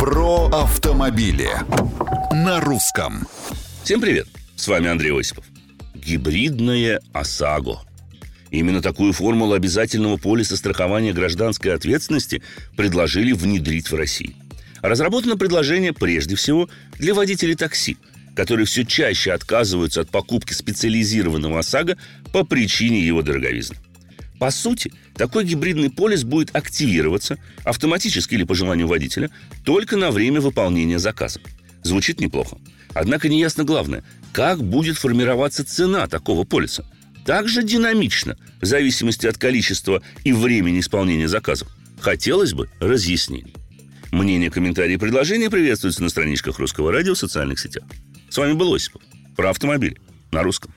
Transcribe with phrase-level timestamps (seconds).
[0.00, 1.50] Про автомобили
[2.32, 3.28] на русском.
[3.84, 4.28] Всем привет!
[4.56, 5.44] С вами Андрей Осипов.
[5.94, 7.80] Гибридное ОСАГО.
[8.50, 12.42] Именно такую формулу обязательного полиса страхования гражданской ответственности
[12.78, 14.34] предложили внедрить в России.
[14.80, 17.98] Разработано предложение прежде всего для водителей такси,
[18.34, 21.98] которые все чаще отказываются от покупки специализированного ОСАГО
[22.32, 23.76] по причине его дороговизны.
[24.40, 29.30] По сути, такой гибридный полис будет активироваться автоматически или по желанию водителя
[29.66, 31.40] только на время выполнения заказа.
[31.82, 32.56] Звучит неплохо.
[32.94, 36.86] Однако неясно главное, как будет формироваться цена такого полиса.
[37.26, 41.68] Также динамично, в зависимости от количества и времени исполнения заказов.
[42.00, 43.54] Хотелось бы разъяснений.
[44.10, 47.84] Мнения, комментарии и предложения приветствуются на страничках Русского радио в социальных сетях.
[48.30, 49.02] С вами был Осипов.
[49.36, 50.00] Про автомобиль
[50.32, 50.72] на русском.